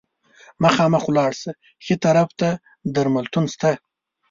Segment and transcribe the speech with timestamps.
[0.63, 1.51] مخامخ ولاړ شه،
[1.83, 2.49] ښي طرف ته
[2.93, 3.71] درملتون شته.